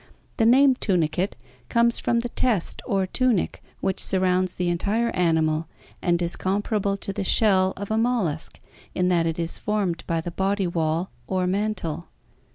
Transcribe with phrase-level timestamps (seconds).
[0.37, 1.33] The name tunicate
[1.69, 5.67] comes from the test or tunic which surrounds the entire animal
[6.01, 8.59] and is compar able to the shell of a mollusc
[8.95, 12.07] in that it is formed by the body wall or mantle.